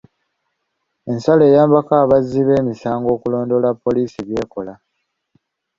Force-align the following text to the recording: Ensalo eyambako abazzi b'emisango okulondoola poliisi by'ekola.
Ensalo 1.11 1.41
eyambako 1.49 1.93
abazzi 2.03 2.39
b'emisango 2.47 3.07
okulondoola 3.15 3.69
poliisi 3.83 4.19
by'ekola. 4.27 4.73